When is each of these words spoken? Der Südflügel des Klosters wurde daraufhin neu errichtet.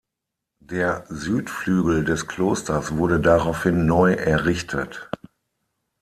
Der 0.63 1.05
Südflügel 1.09 2.03
des 2.03 2.25
Klosters 2.27 2.97
wurde 2.97 3.19
daraufhin 3.19 3.85
neu 3.85 4.13
errichtet. 4.13 5.11